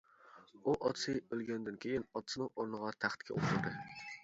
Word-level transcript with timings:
ئۇ 0.69 0.73
ئاتىسى 0.87 1.13
ئۆلگەندىن 1.25 1.77
كېيىن 1.85 2.07
ئاتىسىنىڭ 2.07 2.51
ئورنىغا 2.55 2.93
تەختكە 3.05 3.37
ئولتۇردى. 3.39 3.79